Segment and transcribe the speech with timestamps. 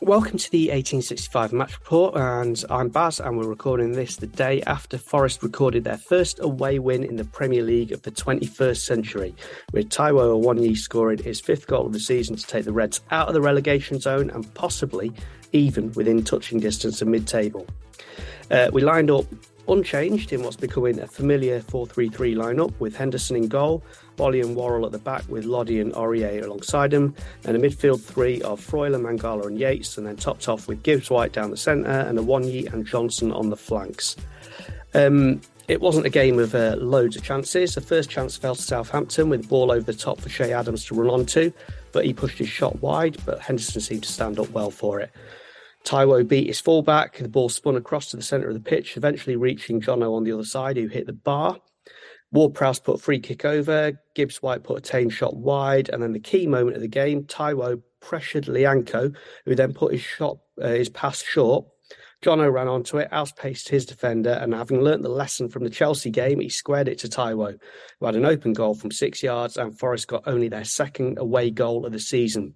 [0.00, 4.62] Welcome to the 1865 match report, and I'm Baz, and we're recording this the day
[4.62, 9.34] after Forest recorded their first away win in the Premier League of the 21st century,
[9.72, 13.26] with Taiwo Awoniyi scoring his fifth goal of the season to take the Reds out
[13.26, 15.12] of the relegation zone and possibly
[15.50, 17.66] even within touching distance of mid-table.
[18.52, 19.24] Uh, we lined up
[19.68, 23.82] unchanged in what's becoming a familiar 4-3-3 lineup with Henderson in goal,
[24.16, 28.02] Boly and Worrall at the back with Lodi and Aurier alongside him, and a midfield
[28.02, 31.56] three of Freuler, Mangala and Yates, and then topped off with Gibbs White down the
[31.56, 34.16] centre and Awoniyi and Johnson on the flanks.
[34.94, 37.74] Um, it wasn't a game of uh, loads of chances.
[37.74, 40.94] The first chance fell to Southampton with ball over the top for Che Adams to
[40.94, 41.52] run onto,
[41.92, 45.10] but he pushed his shot wide, but Henderson seemed to stand up well for it.
[45.84, 49.36] Taiwo beat his fullback, the ball spun across to the centre of the pitch, eventually
[49.36, 51.58] reaching Jono on the other side, who hit the bar.
[52.30, 53.98] Ward Prowse put a free kick over.
[54.14, 55.88] Gibbs White put a tame shot wide.
[55.88, 60.02] And then the key moment of the game, Taiwo pressured Lyanco, who then put his
[60.02, 61.66] shot, uh, his pass short.
[62.22, 66.10] Jono ran onto it, outpaced his defender, and having learnt the lesson from the Chelsea
[66.10, 67.58] game, he squared it to Taiwo,
[68.00, 71.50] who had an open goal from six yards, and Forest got only their second away
[71.50, 72.54] goal of the season.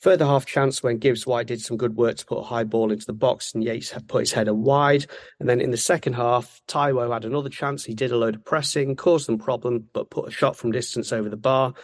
[0.00, 2.92] Further half chance when Gibbs White did some good work to put a high ball
[2.92, 5.06] into the box and Yates had put his header wide.
[5.40, 7.84] And then in the second half, Taiwo had another chance.
[7.84, 11.12] He did a load of pressing, caused them problem, but put a shot from distance
[11.12, 11.74] over the bar.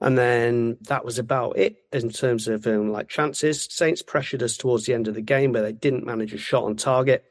[0.00, 3.66] And then that was about it in terms of um, like chances.
[3.70, 6.64] Saints pressured us towards the end of the game, but they didn't manage a shot
[6.64, 7.24] on target.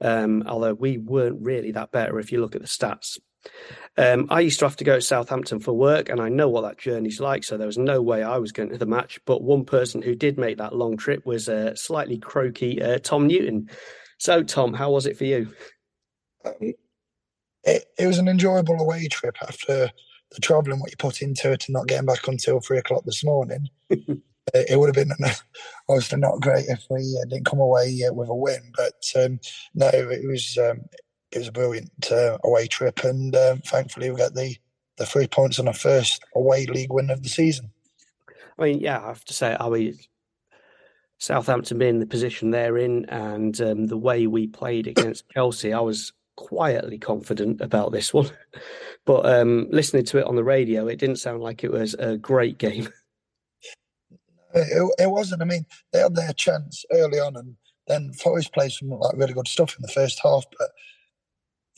[0.00, 3.18] Um, although we weren't really that better if you look at the stats.
[3.96, 6.62] Um, I used to have to go to Southampton for work, and I know what
[6.62, 7.42] that journey's like.
[7.42, 9.18] So there was no way I was going to the match.
[9.24, 12.98] But one person who did make that long trip was a uh, slightly croaky uh,
[12.98, 13.68] Tom Newton.
[14.18, 15.52] So, Tom, how was it for you?
[16.44, 16.74] Um,
[17.64, 19.90] it, it was an enjoyable away trip after
[20.30, 23.24] the travelling what you put into it and not getting back until three o'clock this
[23.24, 23.68] morning.
[23.90, 24.22] it,
[24.54, 25.16] it, would have been
[25.88, 28.60] obviously not great if we uh, didn't come away uh, with a win.
[28.76, 29.40] But um,
[29.74, 30.82] no, it was um,
[31.32, 34.56] it was a brilliant uh, away trip, and um, thankfully we got the
[34.96, 37.70] the three points on our first away league win of the season.
[38.58, 39.96] I mean, yeah, I have to say, are we
[41.18, 45.72] Southampton being in the position they're in, and um, the way we played against Chelsea,
[45.72, 48.30] I was quietly confident about this one.
[49.04, 52.16] but um, listening to it on the radio, it didn't sound like it was a
[52.16, 52.88] great game.
[54.54, 55.42] It, it wasn't.
[55.42, 57.54] I mean, they had their chance early on, and
[57.86, 60.70] then Forest played some like really good stuff in the first half, but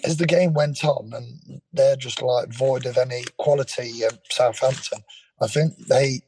[0.05, 5.01] as the game went on and they're just like void of any quality, um, Southampton,
[5.41, 6.21] I think they,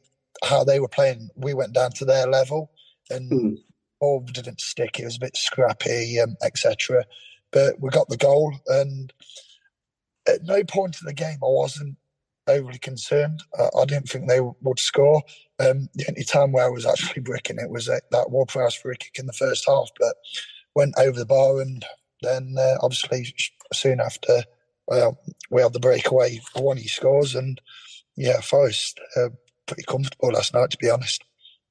[0.44, 2.70] how they were playing, we went down to their level
[3.10, 3.56] and mm.
[4.00, 4.98] all didn't stick.
[4.98, 7.04] It was a bit scrappy, um, etc.
[7.50, 9.12] But we got the goal and
[10.28, 11.96] at no point in the game I wasn't
[12.48, 13.42] overly concerned.
[13.58, 15.22] Uh, I didn't think they would score.
[15.58, 18.74] Um, the only time where I was actually bricking it was at that Ward Prowse
[18.74, 20.16] free kick in the first half, but
[20.74, 21.84] went over the bar and
[22.22, 23.34] then uh, obviously
[23.72, 24.42] soon after,
[24.86, 25.18] well,
[25.50, 26.40] we had the breakaway.
[26.52, 27.60] for One he scores, and
[28.16, 29.28] yeah, Forest uh,
[29.66, 31.24] pretty comfortable last night, to be honest.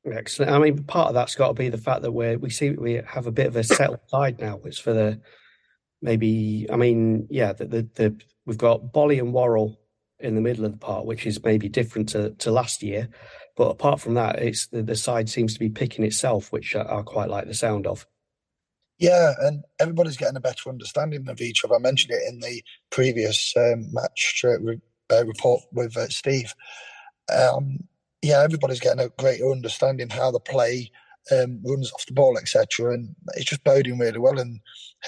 [0.05, 0.51] Excellent.
[0.51, 3.01] I mean, part of that's got to be the fact that we we see we
[3.05, 4.59] have a bit of a settled side now.
[4.65, 5.21] It's for the
[6.01, 6.67] maybe.
[6.71, 8.15] I mean, yeah, the the, the
[8.45, 9.79] we've got Boly and Worrall
[10.19, 13.09] in the middle of the park, which is maybe different to, to last year.
[13.57, 16.81] But apart from that, it's the, the side seems to be picking itself, which I,
[16.81, 18.05] I quite like the sound of.
[19.01, 21.75] Yeah, and everybody's getting a better understanding of each other.
[21.75, 24.57] I mentioned it in the previous um, match uh,
[25.13, 26.53] uh, report with uh, Steve.
[27.35, 27.79] Um,
[28.21, 30.91] yeah, everybody's getting a greater understanding how the play
[31.31, 32.93] um, runs off the ball, etc.
[32.93, 34.59] And it's just boding really well, and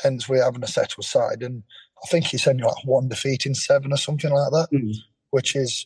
[0.02, 1.44] hence we're having a settled side.
[1.44, 1.62] And
[2.04, 4.96] I think he's only like one defeat in seven or something like that, mm.
[5.30, 5.86] which is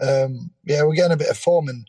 [0.00, 1.86] Um, yeah, we're getting a bit of form, and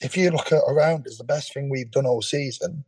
[0.00, 2.84] if you look at around us, the best thing we've done all season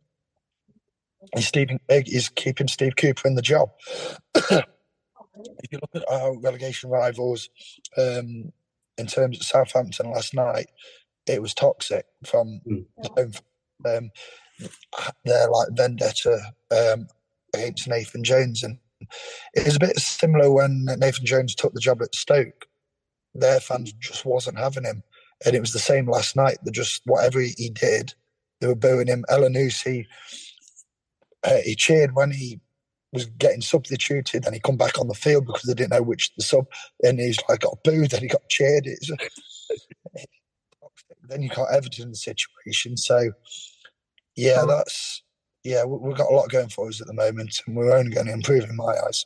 [1.35, 3.69] is Stephen is keeping Steve Cooper in the job.
[4.35, 7.49] if you look at our relegation rivals,
[7.97, 8.51] um,
[8.97, 10.67] in terms of Southampton last night,
[11.27, 12.85] it was toxic from mm.
[13.85, 14.11] um,
[15.25, 16.39] their like vendetta
[16.71, 17.07] um,
[17.53, 18.77] against Nathan Jones, and
[19.53, 22.67] it was a bit similar when Nathan Jones took the job at Stoke.
[23.33, 25.03] Their fans just wasn't having him,
[25.45, 26.57] and it was the same last night.
[26.63, 28.13] They just whatever he did,
[28.61, 29.25] they were booing him.
[29.29, 30.05] Elyounoussi,
[31.45, 32.59] uh, he cheered when he
[33.11, 36.33] was getting substituted, and he come back on the field because they didn't know which
[36.35, 36.65] the sub,
[37.03, 38.85] and he's like got booed, and he got cheered.
[38.85, 39.11] It's,
[41.27, 43.31] then you got Everton in the situation, so
[44.35, 45.23] yeah, that's
[45.63, 48.27] yeah, we've got a lot going for us at the moment, and we're only going
[48.27, 49.25] to improve in my eyes.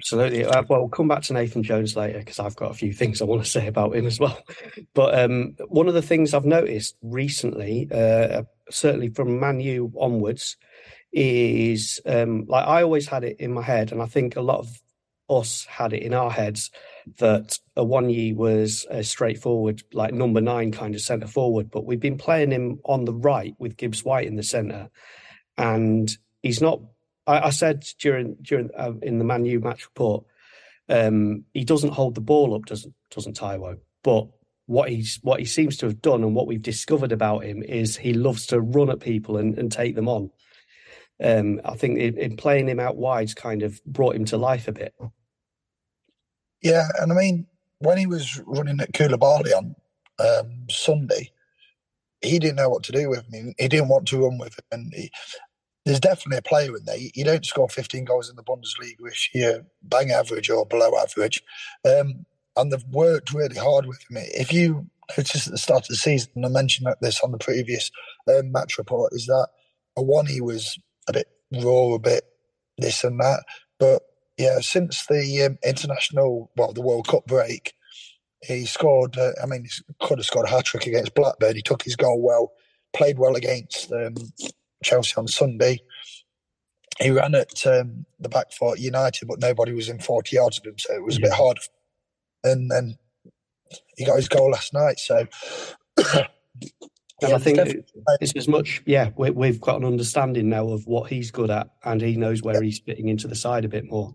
[0.00, 0.44] Absolutely.
[0.44, 3.20] Uh, well, we'll come back to Nathan Jones later because I've got a few things
[3.20, 4.38] I want to say about him as well.
[4.94, 10.56] But um, one of the things I've noticed recently, uh, certainly from Man U onwards,
[11.12, 14.60] is um, like I always had it in my head, and I think a lot
[14.60, 14.80] of
[15.28, 16.70] us had it in our heads
[17.18, 22.18] that Awoniyi was a straightforward, like number nine kind of centre forward, but we've been
[22.18, 24.90] playing him on the right with Gibbs White in the centre,
[25.56, 26.10] and
[26.42, 26.80] he's not.
[27.26, 30.24] I, I said during during uh, in the Man U match report,
[30.88, 34.28] um, he doesn't hold the ball up, doesn't doesn't Taiwo, but
[34.70, 37.96] what he's what he seems to have done and what we've discovered about him is
[37.96, 40.30] he loves to run at people and, and take them on.
[41.20, 44.68] Um, I think in, in playing him out wide's kind of brought him to life
[44.68, 44.94] a bit.
[46.62, 47.48] Yeah, and I mean,
[47.80, 49.74] when he was running at Koulibaly on
[50.20, 51.32] um, Sunday,
[52.20, 53.52] he didn't know what to do with him.
[53.58, 54.64] He didn't want to run with him.
[54.70, 55.10] And he,
[55.84, 56.96] there's definitely a player in there.
[56.96, 61.42] You don't score 15 goals in the Bundesliga which you're bang average or below average.
[61.84, 62.24] Um,
[62.56, 64.18] and they've worked really hard with him.
[64.18, 64.86] If you
[65.16, 67.90] notice at the start of the season, and I mentioned this on the previous
[68.28, 69.48] um, match report, is that
[69.98, 72.24] Awoniyi was a bit raw, a bit
[72.78, 73.44] this and that.
[73.78, 74.02] But
[74.36, 77.74] yeah, since the um, international, well, the World Cup break,
[78.42, 79.18] he scored.
[79.18, 81.56] Uh, I mean, he could have scored a hat trick against Blackburn.
[81.56, 82.52] He took his goal well,
[82.94, 84.14] played well against um,
[84.82, 85.80] Chelsea on Sunday.
[87.00, 90.66] He ran at um, the back for United, but nobody was in 40 yards of
[90.66, 91.58] him, so it was a bit hard.
[92.42, 92.96] And then
[93.96, 94.98] he got his goal last night.
[94.98, 95.26] So
[97.22, 97.58] And yeah, I think
[98.20, 101.68] it's as much, yeah, we, have got an understanding now of what he's good at,
[101.84, 102.62] and he knows where yeah.
[102.62, 104.14] he's fitting into the side a bit more.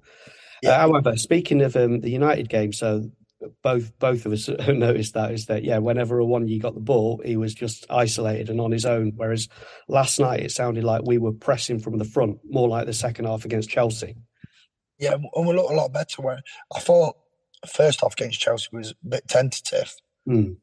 [0.64, 0.72] Yeah.
[0.72, 3.12] Uh, however, speaking of um, the United game, so
[3.62, 7.38] both both of us noticed that is that yeah, whenever Awoniyi got the ball, he
[7.38, 9.12] was just isolated and on his own.
[9.16, 9.50] Whereas
[9.88, 13.26] last night it sounded like we were pressing from the front, more like the second
[13.26, 14.16] half against Chelsea.
[14.98, 16.24] Yeah, and we looked a lot better.
[16.24, 16.42] Where
[16.76, 17.18] I thought
[17.68, 19.96] first half against Chelsea was a bit tentative.
[20.28, 20.58] Mm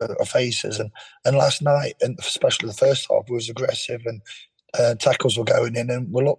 [0.00, 0.78] our faces.
[0.78, 0.90] And
[1.24, 4.22] and last night, and especially the first half, was aggressive and
[4.78, 5.90] uh, tackles were going in.
[5.90, 6.38] And we look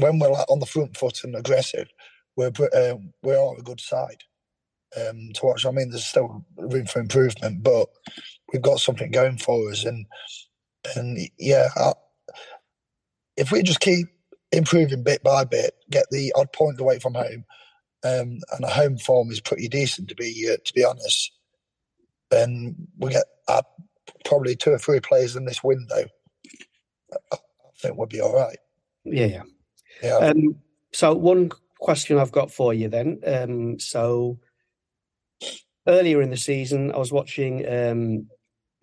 [0.00, 1.88] when we're like on the front foot and aggressive,
[2.36, 4.24] we're uh, we are on a good side
[4.96, 5.66] um, to watch.
[5.66, 7.88] I mean, there's still room for improvement, but
[8.52, 9.84] we've got something going for us.
[9.84, 10.06] And
[10.96, 11.92] and yeah, I,
[13.36, 14.08] if we just keep
[14.50, 17.44] improving bit by bit, get the odd point away from home.
[18.04, 21.32] Um, and a home form is pretty decent to be uh, to be honest
[22.32, 23.62] then we get uh,
[24.24, 26.04] probably two or three players in this window.
[27.30, 27.36] I
[27.76, 28.56] think we'll be all right.
[29.04, 29.42] Yeah, yeah.
[30.02, 30.16] yeah.
[30.16, 30.56] Um,
[30.92, 33.20] so one question I've got for you then.
[33.26, 34.38] Um, so
[35.86, 37.66] earlier in the season, I was watching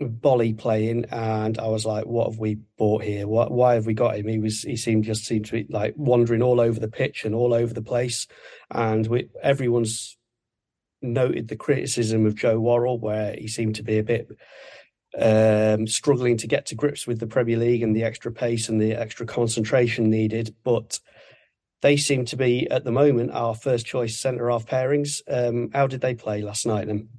[0.01, 3.27] Boly playing, and I was like, "What have we bought here?
[3.27, 5.93] What, why have we got him?" He was he seemed just seemed to be like
[5.97, 8.25] wandering all over the pitch and all over the place,
[8.71, 10.17] and we, everyone's
[11.01, 14.29] noted the criticism of Joe Worrall, where he seemed to be a bit
[15.17, 18.79] um, struggling to get to grips with the Premier League and the extra pace and
[18.79, 20.55] the extra concentration needed.
[20.63, 20.99] But
[21.81, 25.21] they seem to be at the moment our first choice centre half pairings.
[25.27, 27.09] Um, how did they play last night then?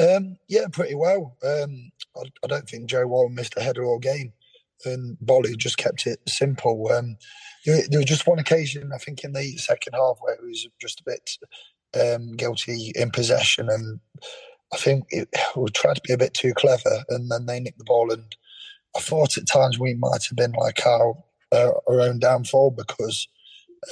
[0.00, 1.36] Um, yeah, pretty well.
[1.44, 4.32] Um, I, I, don't think Joe Worrall missed a header all game,
[4.86, 6.90] and Boly just kept it simple.
[6.90, 7.16] Um,
[7.66, 10.66] there, there was just one occasion, I think, in the second half where he was
[10.80, 11.30] just a bit
[12.00, 14.00] um, guilty in possession, and
[14.72, 17.78] I think it, we tried to be a bit too clever, and then they nicked
[17.78, 18.10] the ball.
[18.10, 18.34] And
[18.96, 21.14] I thought at times we might have been like our
[21.52, 23.28] uh, our own downfall because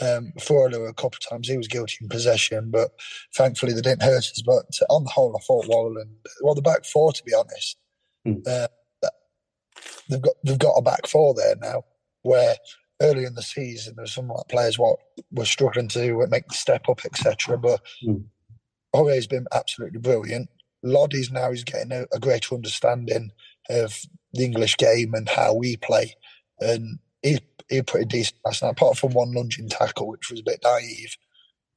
[0.02, 2.90] um, Freuler a couple of times he was guilty in possession, but
[3.34, 4.42] thankfully they didn't hurt us.
[4.44, 6.10] But on the whole, I thought Worrall and
[6.42, 7.76] well the back four, to be honest,
[8.26, 8.46] mm.
[8.46, 8.68] uh,
[10.08, 11.84] they've got they've got a back four there now
[12.22, 12.56] where
[13.00, 14.98] early in the season, there's some like players what
[15.30, 17.56] were struggling to make the step up, etc.
[17.56, 18.24] But mm.
[18.92, 20.48] Aurier's been absolutely brilliant.
[20.84, 23.32] Lodi's now is getting a, a, greater understanding
[23.68, 24.00] of
[24.32, 26.14] the English game and how we play,
[26.60, 28.70] and he he pretty decent last night.
[28.70, 31.16] Apart from one lunging tackle, which was a bit naive,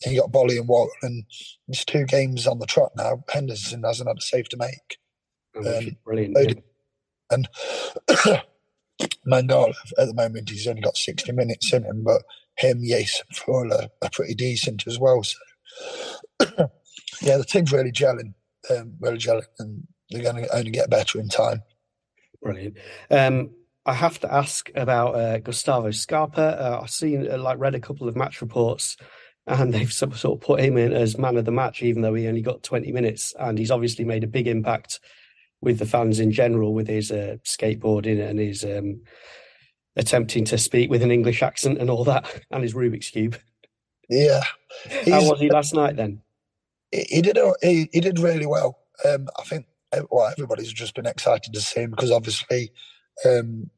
[0.03, 1.25] he got Boly and Watt, and
[1.67, 3.23] it's two games on the trot now.
[3.29, 4.97] Henderson hasn't had a save to make.
[5.55, 6.63] Um, brilliant.
[7.29, 7.47] And
[9.27, 12.23] Mangala at the moment he's only got sixty minutes in him, but
[12.57, 15.23] him, yes, Fuller are pretty decent as well.
[15.23, 15.37] So
[17.21, 18.33] yeah, the team's really gelling,
[18.69, 21.63] um, really gelling, and they're going to only get better in time.
[22.41, 22.77] Brilliant.
[23.09, 23.51] Um,
[23.85, 26.41] I have to ask about uh, Gustavo Scarpa.
[26.41, 28.95] Uh, I've seen, uh, like, read a couple of match reports,
[29.47, 32.27] and they've sort of put him in as man of the match, even though he
[32.27, 33.33] only got 20 minutes.
[33.39, 34.99] And he's obviously made a big impact
[35.61, 39.01] with the fans in general, with his uh, skateboarding and his um,
[39.95, 43.37] attempting to speak with an English accent and all that, and his Rubik's cube.
[44.09, 44.43] Yeah.
[45.07, 46.21] How was he last night then?
[46.91, 47.37] He did.
[47.61, 48.79] He, he did really well.
[49.05, 49.65] Um, I think
[50.09, 52.71] well, everybody's just been excited to see him because obviously
[53.25, 53.69] um,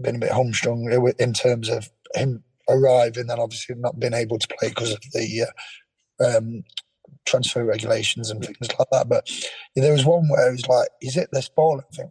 [0.00, 4.48] been a bit hamstrung in terms of him arriving and obviously not being able to
[4.58, 5.46] play because of the
[6.20, 6.64] uh, um,
[7.26, 9.08] transfer regulations and things like that.
[9.08, 9.28] But
[9.74, 12.10] yeah, there was one where he was like, "Is it this ball?" I think,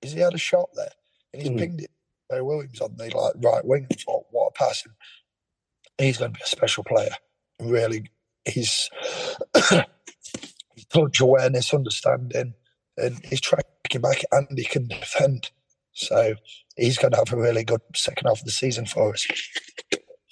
[0.00, 0.92] "Is he had a shot there?"
[1.32, 1.58] And he's mm.
[1.58, 1.90] pinged it.
[2.28, 6.32] Barry Williams on the like right wing and thought, "What a pass!" And he's going
[6.32, 7.14] to be a special player.
[7.60, 8.10] Really,
[8.44, 8.90] he's
[10.90, 12.54] touch awareness, understanding,
[12.96, 15.50] and he's tracking back and he can defend.
[15.92, 16.34] So
[16.76, 19.26] he's going to have a really good second half of the season for us.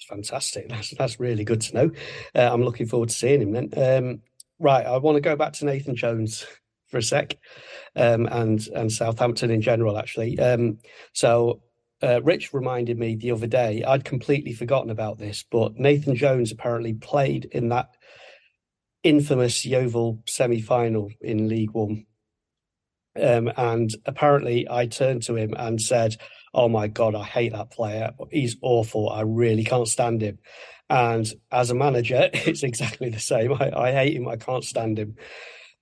[0.09, 0.67] Fantastic.
[0.67, 1.91] That's that's really good to know.
[2.35, 3.69] Uh, I'm looking forward to seeing him then.
[3.77, 4.21] Um,
[4.59, 6.45] right, I want to go back to Nathan Jones
[6.87, 7.37] for a sec,
[7.95, 9.97] um, and and Southampton in general.
[9.97, 10.79] Actually, um,
[11.13, 11.61] so
[12.03, 13.83] uh, Rich reminded me the other day.
[13.83, 17.89] I'd completely forgotten about this, but Nathan Jones apparently played in that
[19.03, 22.05] infamous Yeovil semi-final in League One.
[23.19, 26.17] Um, and apparently, I turned to him and said,
[26.53, 28.11] "Oh my god, I hate that player.
[28.31, 29.09] He's awful.
[29.09, 30.39] I really can't stand him."
[30.89, 33.53] And as a manager, it's exactly the same.
[33.53, 34.27] I, I hate him.
[34.27, 35.15] I can't stand him.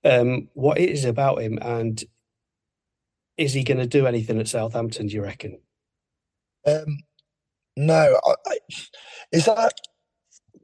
[0.03, 2.01] Um, what is about him, and
[3.37, 5.07] is he going to do anything at Southampton?
[5.07, 5.59] Do you reckon?
[6.65, 6.97] Um,
[7.77, 8.57] no, I, I,
[9.31, 9.73] is that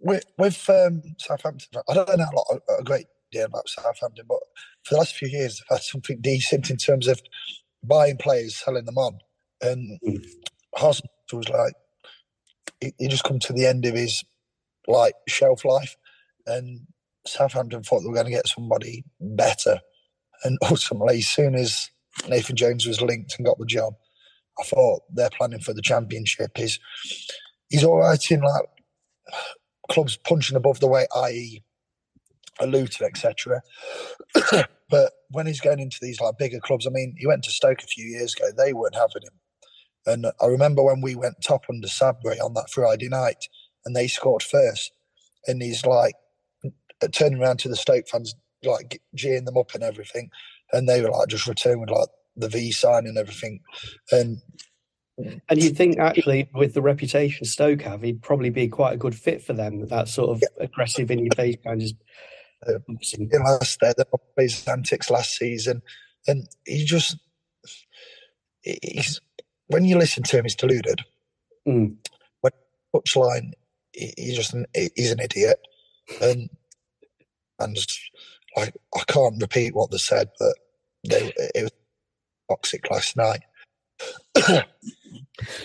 [0.02, 1.82] with, with um, Southampton?
[1.88, 3.08] I don't know a lot, a great
[3.44, 4.40] about Southampton, but
[4.84, 7.22] for the last few years, they've had something decent in terms of
[7.84, 9.20] buying players, selling them on,
[9.62, 10.26] and mm.
[11.34, 11.74] was like
[12.82, 14.24] he, he just come to the end of his
[14.88, 15.96] like shelf life,
[16.46, 16.82] and
[17.26, 19.80] Southampton thought they were going to get somebody better,
[20.44, 21.90] and ultimately, as soon as
[22.30, 23.94] Nathan Jones was linked and got the job,
[24.60, 26.52] I thought they're planning for the championship.
[26.56, 26.80] He's
[27.70, 28.66] he's all right in like
[29.90, 31.64] clubs punching above the weight, i.e.,
[32.60, 33.62] a Luton, etc.
[34.90, 37.84] but when he's going into these like bigger clubs, I mean, he went to Stoke
[37.84, 38.50] a few years ago.
[38.56, 39.40] They weren't having him,
[40.06, 43.48] and I remember when we went top under Sabri on that Friday night,
[43.86, 44.92] and they scored first,
[45.48, 46.16] and he's like
[47.12, 50.30] turning around to the Stoke fans, like geeing them up and everything,
[50.74, 53.60] and they were like just returning with like the V sign and everything.
[54.12, 54.42] And
[55.18, 59.16] and you'd think actually, with the reputation Stoke have, he'd probably be quite a good
[59.16, 59.88] fit for them.
[59.88, 60.66] That sort of yeah.
[60.66, 61.90] aggressive in your face kind of.
[62.68, 62.80] Uh,
[63.44, 63.94] last there,
[64.38, 65.82] his antics last season,
[66.28, 67.18] and he just
[68.62, 69.22] he's
[69.68, 71.02] when you listen to him, he's deluded.
[71.68, 71.96] Mm.
[72.42, 72.52] When
[72.96, 73.52] touchline,
[73.94, 75.60] he's just an, he's an idiot,
[76.22, 76.50] and
[77.60, 77.78] and
[78.56, 80.56] like I can't repeat what they said, but
[81.08, 81.72] they, it was
[82.50, 83.42] toxic last night.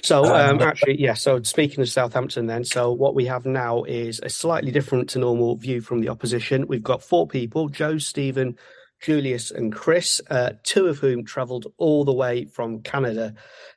[0.03, 1.15] so um, um actually, yeah.
[1.15, 5.19] So speaking of Southampton, then, so what we have now is a slightly different to
[5.19, 6.67] normal view from the opposition.
[6.67, 8.57] We've got four people: Joe, Stephen,
[9.01, 10.21] Julius, and Chris.
[10.31, 13.35] Uh, two of whom travelled all the way from Canada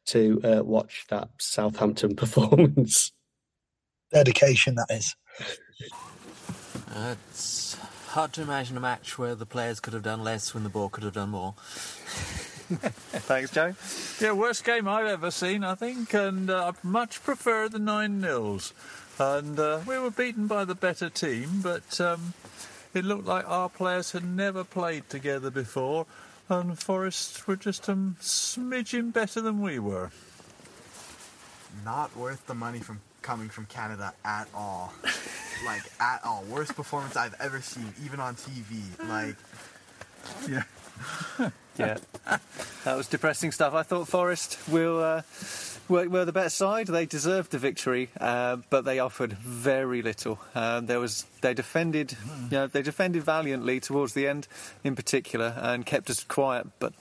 [0.07, 3.11] to uh, watch that Southampton performance.
[4.11, 5.15] Dedication, that is.
[6.93, 7.75] Uh, it's
[8.09, 10.89] hard to imagine a match where the players could have done less when the ball
[10.89, 11.55] could have done more.
[13.27, 13.73] Thanks, Joe.
[14.19, 18.21] Yeah, worst game I've ever seen, I think, and uh, I much prefer the nine
[18.21, 18.73] nils.
[19.19, 22.33] And uh, we were beaten by the better team, but um,
[22.93, 26.05] it looked like our players had never played together before,
[26.49, 30.11] and Forest were just a smidgen better than we were.
[31.83, 34.93] Not worth the money from coming from Canada at all.
[35.65, 36.43] like at all.
[36.49, 38.81] Worst performance I've ever seen, even on TV.
[39.09, 39.35] Like,
[40.47, 40.63] yeah.
[41.77, 41.97] yeah,
[42.85, 43.73] that was depressing stuff.
[43.73, 45.21] I thought Forest will uh,
[45.89, 46.87] were, were the better side.
[46.87, 50.39] They deserved the victory, uh, but they offered very little.
[50.55, 52.15] Uh, there was they defended,
[52.49, 54.47] you know, they defended valiantly towards the end,
[54.83, 56.67] in particular, and kept us quiet.
[56.79, 56.93] But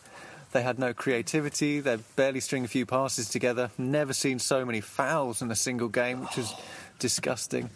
[0.52, 1.80] they had no creativity.
[1.80, 3.70] They barely string a few passes together.
[3.78, 6.54] Never seen so many fouls in a single game, which was
[6.98, 7.70] disgusting.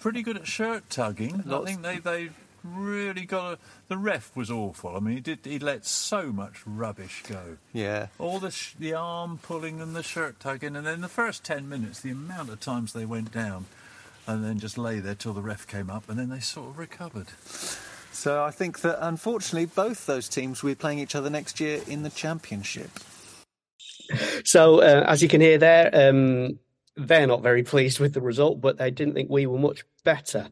[0.00, 1.44] Pretty good at shirt tugging.
[1.50, 2.30] I think they they
[2.64, 3.58] really got a.
[3.88, 4.96] The ref was awful.
[4.96, 7.58] I mean, he did he let so much rubbish go.
[7.72, 8.08] Yeah.
[8.18, 11.68] All the sh- the arm pulling and the shirt tugging, and then the first ten
[11.68, 13.66] minutes, the amount of times they went down,
[14.26, 16.78] and then just lay there till the ref came up, and then they sort of
[16.78, 17.28] recovered.
[18.12, 21.80] So I think that unfortunately both those teams will be playing each other next year
[21.86, 22.90] in the championship.
[24.44, 26.58] So, uh, as you can hear there, um,
[26.96, 30.48] they're not very pleased with the result, but they didn't think we were much better.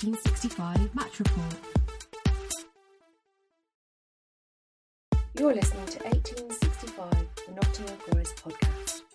[0.00, 1.54] The 1865 Match Report.
[5.36, 7.10] You're listening to 1865,
[7.48, 9.07] the Nottingham Forest podcast.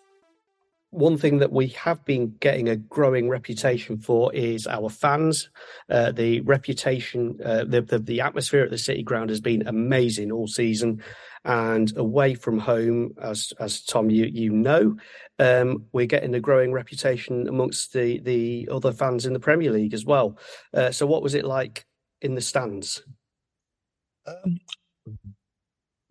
[0.93, 5.49] One thing that we have been getting a growing reputation for is our fans.
[5.89, 10.31] Uh, the reputation, uh, the, the the atmosphere at the City Ground has been amazing
[10.31, 11.01] all season,
[11.45, 14.95] and away from home, as as Tom you you know,
[15.39, 19.95] um, we're getting a growing reputation amongst the the other fans in the Premier League
[19.95, 20.37] as well.
[20.75, 21.87] Uh, so, what was it like
[22.21, 23.01] in the stands?
[24.27, 24.59] Um,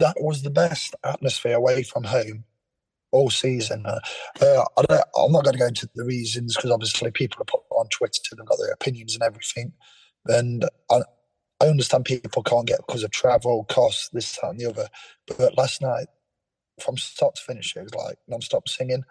[0.00, 2.44] that was the best atmosphere away from home
[3.12, 3.84] all season.
[3.86, 4.00] Uh,
[4.40, 7.44] uh, I don't, I'm not going to go into the reasons because obviously people are
[7.44, 9.72] put on Twitter and they've got their opinions and everything.
[10.26, 11.02] And I,
[11.60, 14.88] I understand people can't get because of travel costs, this, that, and the other.
[15.26, 16.06] But last night,
[16.80, 19.04] from start to finish, it was like non-stop singing,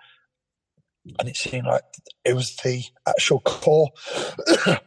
[1.19, 1.83] and it seemed like
[2.25, 3.89] it was the actual core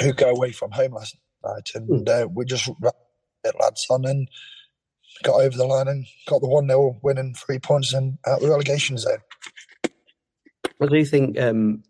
[0.00, 2.96] who go away from home last night, and uh, we just wrapped
[3.44, 4.28] it lads on and
[5.22, 8.48] got over the line and got the one 0 winning three points and out the
[8.48, 9.18] relegation zone.
[10.80, 11.82] I do think um,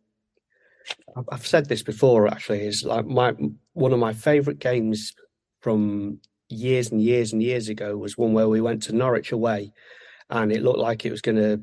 [1.17, 2.29] I've- I've said this before.
[2.29, 3.35] Actually, is like my
[3.73, 5.13] one of my favourite games
[5.61, 9.73] from years and years and years ago was one where we went to Norwich away,
[10.31, 11.61] and it looked like it was going to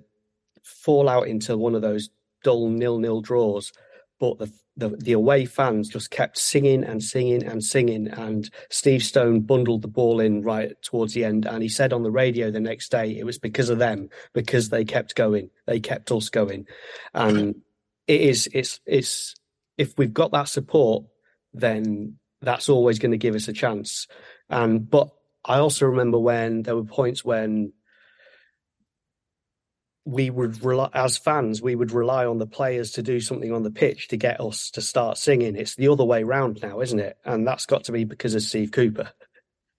[0.64, 2.10] fall out into one of those
[2.44, 3.72] dull nil-nil draws.
[4.20, 9.04] But the, the the away fans just kept singing and singing and singing, and Steve
[9.04, 12.50] Stone bundled the ball in right towards the end, and he said on the radio
[12.50, 16.30] the next day it was because of them, because they kept going, they kept us
[16.30, 16.66] going,
[17.14, 17.56] and
[18.08, 19.36] it is it's it's
[19.78, 21.06] if we've got that support,
[21.54, 24.08] then that's always going to give us a chance.
[24.50, 25.10] And but
[25.46, 27.74] I also remember when there were points when
[30.06, 33.64] we would rely as fans we would rely on the players to do something on
[33.64, 37.00] the pitch to get us to start singing it's the other way round now isn't
[37.00, 39.10] it and that's got to be because of steve cooper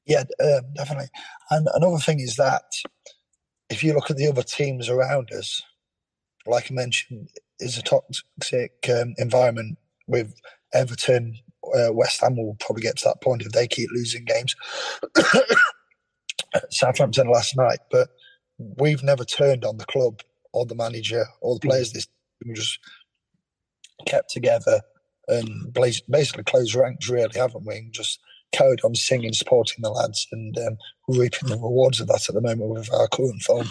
[0.06, 1.08] Yeah, um, definitely.
[1.50, 2.64] And another thing is that
[3.70, 5.62] if you look at the other teams around us,
[6.46, 10.34] like I mentioned, is a toxic um, environment with
[10.74, 11.36] Everton.
[11.74, 14.54] Uh, West Ham will probably get to that point if they keep losing games.
[16.70, 18.08] Southampton last night, but
[18.58, 20.20] we've never turned on the club
[20.52, 21.92] or the manager or the players.
[21.92, 22.06] This
[22.44, 22.78] we just
[24.06, 24.80] kept together
[25.28, 27.76] and basically closed ranks, really, haven't we?
[27.76, 28.20] And just
[28.52, 30.76] carried on singing, supporting the lads, and um,
[31.08, 33.68] reaping the rewards of that at the moment with our current form.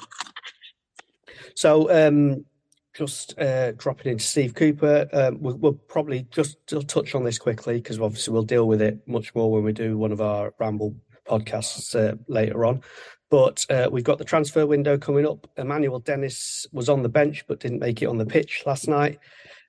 [1.55, 2.45] So, um,
[2.93, 7.39] just uh, dropping into Steve Cooper, um, we'll, we'll probably just, just touch on this
[7.39, 10.53] quickly because obviously we'll deal with it much more when we do one of our
[10.59, 10.95] Ramble
[11.27, 12.81] podcasts uh, later on.
[13.29, 15.47] But uh, we've got the transfer window coming up.
[15.57, 19.19] Emmanuel Dennis was on the bench but didn't make it on the pitch last night.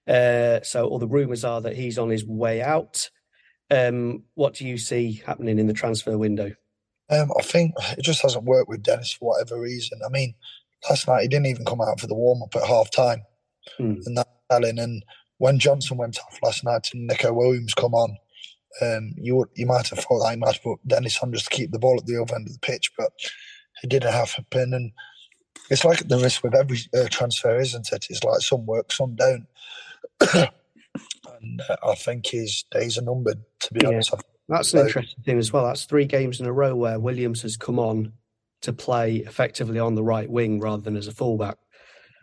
[0.06, 3.08] Uh, so all the rumours are that he's on his way out.
[3.70, 6.52] Um, what do you see happening in the transfer window?
[7.10, 9.98] Um, I think it just hasn't worked with Dennis for whatever reason.
[10.04, 10.34] I mean,
[10.88, 13.22] last night he didn't even come out for the warm up at half time,
[13.78, 13.94] Hmm.
[14.04, 14.78] and that telling.
[14.78, 15.02] And
[15.38, 18.16] when Johnson went off last night and Neco Williams come on,
[18.80, 21.70] um, you you might have thought that he might put Dennis on just to keep
[21.70, 23.12] the ball at the other end of the pitch, but
[23.82, 24.74] it didn't happen.
[24.74, 24.92] And
[25.70, 28.06] it's like the risk with every uh, transfer, isn't it?
[28.10, 29.46] It's like some work, some don't.
[30.34, 33.40] and uh, I think his days are numbered.
[33.60, 33.88] To be Yeah.
[33.88, 35.66] honest, I That's an interesting thing as well.
[35.66, 38.12] That's three games in a row where Williams has come on
[38.62, 41.58] to play effectively on the right wing rather than as a fullback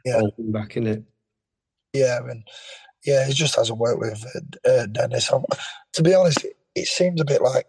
[0.06, 0.22] Yeah.
[0.40, 1.04] wingback, in it?
[1.94, 2.44] Yeah, and
[3.06, 5.32] yeah, it just hasn't worked with uh, uh, Dennis.
[5.32, 5.40] i
[5.94, 7.66] to be honest, it, it seemed a bit like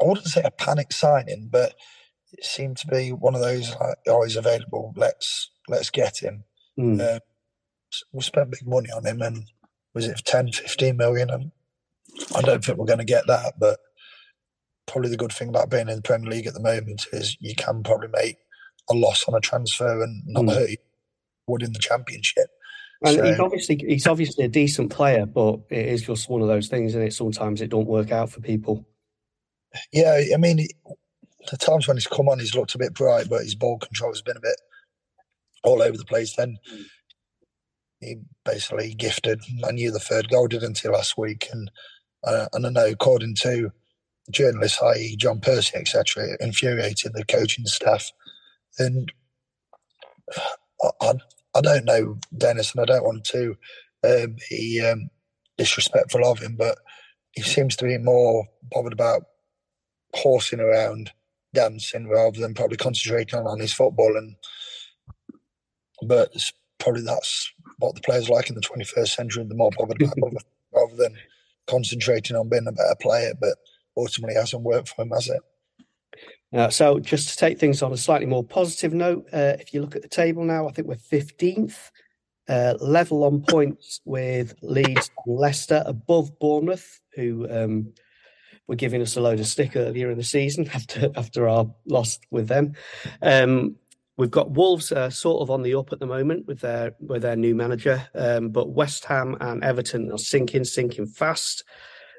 [0.00, 1.74] I wouldn't say a panic signing, but
[2.32, 4.92] it seemed to be one of those like, oh, he's available.
[4.96, 6.44] Let's let's get him.
[7.00, 7.20] Um,
[7.92, 9.44] s- we spent big money on him, and
[9.94, 11.30] was it 10, 15 million?
[11.30, 11.52] And
[12.34, 13.78] I don't think we're going to get that, but
[14.86, 17.54] probably the good thing about being in the Premier League at the moment is you
[17.54, 18.36] can probably make
[18.90, 20.54] a loss on a transfer and not mm.
[20.54, 20.76] hurt you
[21.48, 22.46] would in the championship.
[23.04, 26.48] And so, he's obviously he's obviously a decent player, but it is just one of
[26.48, 28.86] those things, and it sometimes it don't work out for people.
[29.92, 30.66] Yeah, I mean,
[31.50, 34.12] the times when he's come on, he's looked a bit bright, but his ball control
[34.12, 34.58] has been a bit
[35.62, 36.34] all over the place.
[36.36, 36.56] Then
[38.00, 39.40] he basically gifted.
[39.66, 41.70] I knew the third goal didn't he last week, and
[42.24, 43.70] uh, and I know according to
[44.30, 48.10] journalists, i.e., John Percy, etc., infuriated the coaching staff.
[48.78, 49.12] And
[50.82, 51.12] I, I,
[51.56, 53.56] I don't know Dennis, and I don't want to
[54.04, 55.08] uh, be um,
[55.56, 56.78] disrespectful of him, but
[57.32, 59.22] he seems to be more bothered about
[60.14, 61.12] horsing around,
[61.54, 64.16] dancing, rather than probably concentrating on, on his football.
[64.16, 64.36] And
[66.02, 66.30] but
[66.78, 69.44] probably that's what the players like in the 21st century.
[69.44, 70.32] They're more bothered about
[70.74, 71.16] rather than
[71.66, 73.32] concentrating on being a better player.
[73.40, 73.56] But
[73.96, 75.40] ultimately, hasn't worked for him, has it?
[76.52, 79.80] Uh, so, just to take things on a slightly more positive note, uh, if you
[79.80, 81.90] look at the table now, I think we're 15th,
[82.48, 87.92] uh, level on points with Leeds and Leicester, above Bournemouth, who um,
[88.68, 92.18] were giving us a load of stick earlier in the season after after our loss
[92.30, 92.74] with them.
[93.22, 93.76] Um,
[94.16, 97.22] we've got Wolves uh, sort of on the up at the moment with their with
[97.22, 101.64] their new manager, um, but West Ham and Everton are sinking, sinking fast.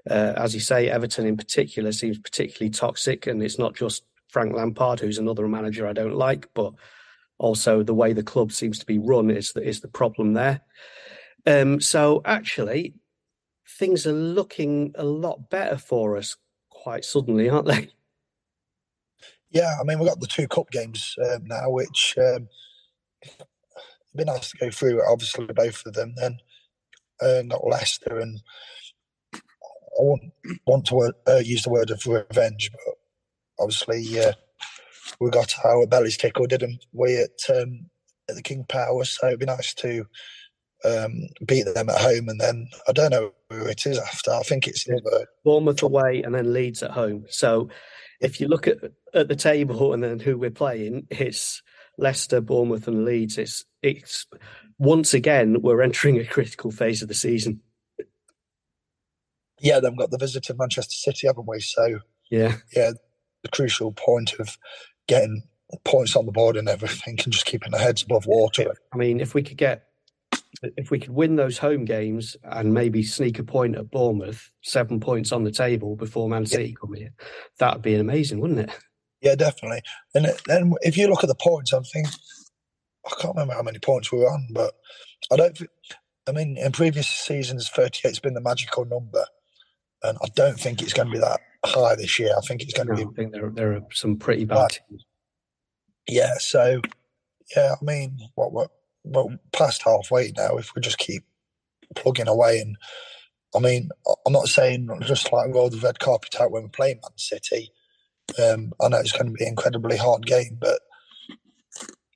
[0.09, 4.53] Uh, as you say, Everton in particular seems particularly toxic, and it's not just Frank
[4.53, 6.73] Lampard, who's another manager I don't like, but
[7.37, 10.61] also the way the club seems to be run is the, is the problem there.
[11.45, 12.93] Um, so actually,
[13.77, 16.35] things are looking a lot better for us
[16.69, 17.89] quite suddenly, aren't they?
[19.49, 22.49] Yeah, I mean we've got the two cup games um, now, which um,
[23.23, 23.47] it'd
[24.15, 25.01] be nice to go through.
[25.09, 26.13] Obviously, both of them.
[26.17, 26.37] Then
[27.21, 28.41] uh, got Leicester, and
[29.33, 29.39] I
[29.99, 30.33] won't
[30.65, 32.95] want to uh, use the word of revenge, but
[33.59, 34.33] obviously uh,
[35.19, 37.89] we got our bellies tickled, didn't we, at um,
[38.29, 39.03] at the King Power?
[39.05, 40.05] So it'd be nice to
[40.85, 44.31] um, beat them at home, and then I don't know who it is after.
[44.31, 47.25] I think it's either Bournemouth away and then Leeds at home.
[47.29, 47.69] So
[48.21, 48.77] if you look at
[49.13, 51.61] at the table and then who we're playing, it's
[51.97, 53.37] Leicester, Bournemouth, and Leeds.
[53.37, 54.27] It's it's
[54.77, 57.61] once again we're entering a critical phase of the season.
[59.59, 61.59] Yeah, they've got the visit of Manchester City, haven't we?
[61.59, 62.91] So yeah, yeah,
[63.47, 64.57] the crucial point of
[65.07, 65.43] getting
[65.83, 68.73] points on the board and everything and just keeping the heads above water.
[68.93, 69.83] I mean, if we could get
[70.75, 74.99] if we could win those home games and maybe sneak a point at Bournemouth, seven
[74.99, 76.75] points on the table before Man City yeah.
[76.79, 77.13] come here,
[77.59, 78.71] that would be amazing, wouldn't it?
[79.21, 79.81] Yeah, definitely.
[80.13, 82.11] And then if you look at the points, I'm thinking,
[83.05, 84.73] I can't remember how many points we were on, but
[85.31, 85.59] I don't.
[86.27, 89.25] I mean, in previous seasons, 38 has been the magical number,
[90.03, 92.31] and I don't think it's going to be that high this year.
[92.37, 93.03] I think it's going to be.
[93.03, 95.05] I think there there are some pretty bad teams.
[96.07, 96.81] Yeah, so
[97.55, 98.71] yeah, I mean, what what
[99.03, 100.57] well past halfway now.
[100.57, 101.23] If we just keep
[101.95, 102.77] plugging away, and
[103.55, 103.89] I mean,
[104.25, 107.71] I'm not saying just like roll the red carpet out when we play Man City.
[108.41, 110.79] Um, I know it's going to be an incredibly hard game, but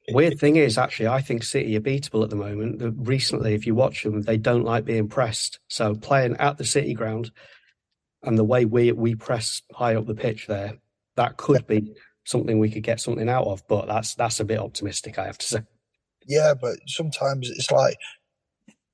[0.09, 2.81] Weird thing is, actually, I think City are beatable at the moment.
[3.07, 5.59] Recently, if you watch them, they don't like being pressed.
[5.69, 7.31] So playing at the City ground
[8.23, 10.77] and the way we we press high up the pitch there,
[11.15, 13.67] that could be something we could get something out of.
[13.67, 15.61] But that's that's a bit optimistic, I have to say.
[16.27, 17.97] Yeah, but sometimes it's like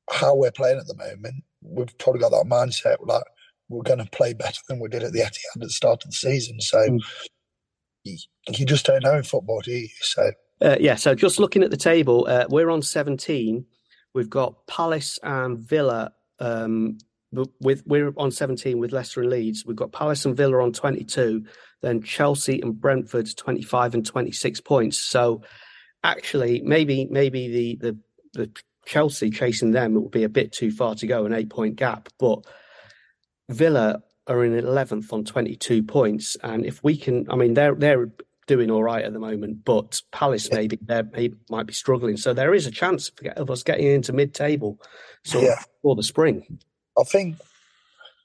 [0.10, 1.44] how we're playing at the moment.
[1.62, 3.24] We've probably got that mindset like
[3.70, 6.12] we're going to play better than we did at the Etihad at the start of
[6.12, 6.62] the season.
[6.62, 7.00] So mm.
[8.04, 9.90] you, you, just don't know in football, do you?
[10.00, 10.96] So uh, yeah.
[10.96, 13.66] So just looking at the table, uh, we're on 17.
[14.14, 16.98] We've got Palace and Villa um,
[17.32, 19.66] with we're on 17 with Leicester and Leeds.
[19.66, 21.46] We've got Palace and Villa on 22,
[21.82, 24.98] then Chelsea and Brentford 25 and 26 points.
[24.98, 25.44] So
[26.04, 27.98] actually, maybe maybe the the,
[28.34, 31.50] the Chelsea chasing them it would be a bit too far to go, an eight
[31.50, 32.10] point gap.
[32.18, 32.46] But
[33.50, 38.10] Villa are in 11th on 22 points, and if we can, I mean, they're they're
[38.48, 42.16] doing all right at the moment, but Palace maybe they might be struggling.
[42.16, 44.82] So there is a chance of us getting into mid table,
[45.24, 45.62] so yeah.
[45.82, 46.60] for the spring.
[47.00, 47.38] I think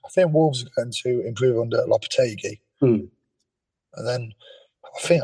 [0.05, 3.07] I think Wolves are going to improve under Lopetegui, hmm.
[3.95, 4.33] and then
[4.85, 5.23] I think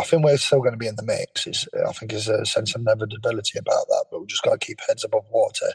[0.00, 1.46] I think we're still going to be in the mix.
[1.46, 4.66] It's, I think there's a sense of inevitability about that, but we've just got to
[4.66, 5.72] keep heads above water.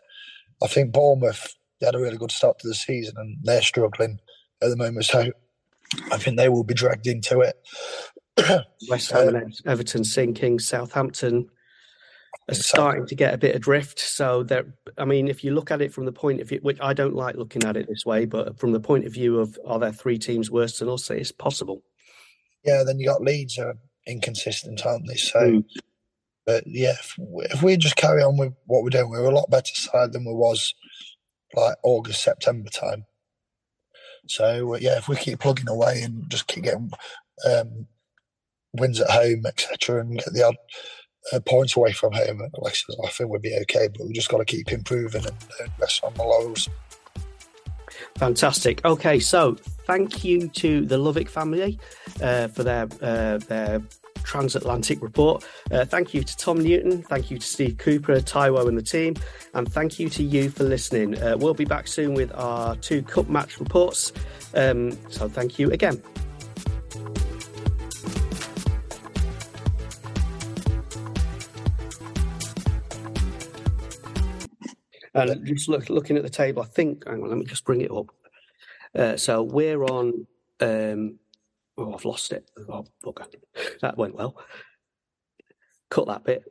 [0.62, 4.20] I think Bournemouth they had a really good start to the season, and they're struggling
[4.62, 5.06] at the moment.
[5.06, 5.32] So
[6.12, 7.56] I think they will be dragged into it.
[8.90, 11.50] West Ham and Everton sinking, Southampton
[12.50, 14.00] are starting to get a bit adrift.
[14.00, 14.66] So that
[14.98, 17.16] I mean, if you look at it from the point of view, which I don't
[17.16, 19.92] like looking at it this way, but from the point of view of are there
[19.92, 21.10] three teams worse than us?
[21.10, 21.84] It's possible.
[22.66, 25.16] Yeah, then you got Leeds are inconsistent, aren't they?
[25.16, 25.66] So, mm.
[26.46, 27.16] but yeah, if,
[27.52, 30.26] if, we just carry on with what we're doing, we're a lot better side than
[30.26, 30.74] we was
[31.54, 33.06] like August, September time.
[34.28, 36.92] So uh, yeah, if we keep plugging away and just keep getting
[37.50, 37.88] um,
[38.74, 40.56] wins at home, etc., and get the odd
[41.34, 43.88] uh, points away from home, like I think we'll be okay.
[43.88, 46.70] But we've just got to keep improving and uh, rest on the lows.
[48.18, 48.84] Fantastic.
[48.86, 49.56] Okay, so
[49.86, 51.80] thank you to the Lovick family
[52.22, 53.82] uh, for their uh, their
[54.24, 55.46] transatlantic report.
[55.72, 57.02] Uh, thank you to Tom Newton.
[57.04, 59.16] Thank you to Steve Cooper, Taiwo, and the team.
[59.54, 61.18] And thank you to you for listening.
[61.22, 64.12] Uh, we'll be back soon with our two cup match reports.
[64.54, 66.02] Um, so thank you again.
[75.14, 77.82] And just look, looking at the table, I think, hang on, let me just bring
[77.82, 78.08] it up.
[78.96, 80.28] Uh, so we're on,
[80.60, 81.20] um,
[81.78, 82.50] oh, I've lost it.
[82.70, 83.26] Oh, okay.
[83.82, 84.36] That went well.
[85.90, 86.44] Cut that bit.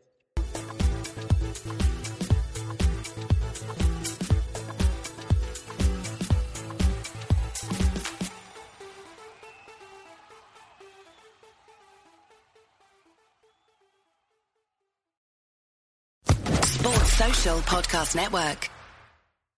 [17.56, 18.77] Podcast Network.